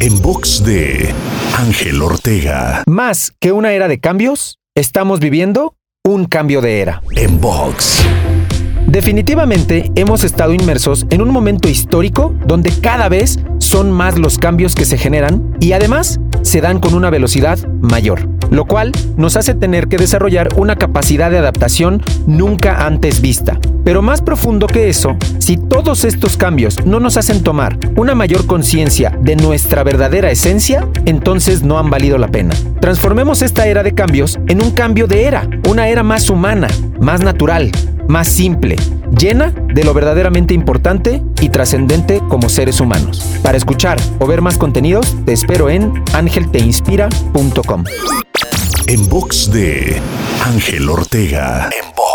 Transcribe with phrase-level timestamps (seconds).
[0.00, 1.14] En box de
[1.56, 2.82] Ángel Ortega.
[2.86, 7.02] Más que una era de cambios, estamos viviendo un cambio de era.
[7.14, 8.02] En box.
[8.86, 14.74] Definitivamente hemos estado inmersos en un momento histórico donde cada vez son más los cambios
[14.74, 19.54] que se generan y además se dan con una velocidad mayor, lo cual nos hace
[19.54, 23.58] tener que desarrollar una capacidad de adaptación nunca antes vista.
[23.84, 28.46] Pero más profundo que eso, si todos estos cambios no nos hacen tomar una mayor
[28.46, 32.54] conciencia de nuestra verdadera esencia, entonces no han valido la pena.
[32.80, 36.68] Transformemos esta era de cambios en un cambio de era, una era más humana,
[37.00, 37.70] más natural,
[38.08, 38.76] más simple,
[39.18, 43.24] llena de lo verdaderamente importante y trascendente como seres humanos.
[43.42, 47.84] Para escuchar o ver más contenidos, te espero en angelteinspira.com.
[48.86, 50.00] En box de
[50.44, 51.70] Ángel Ortega.
[51.70, 52.11] En box.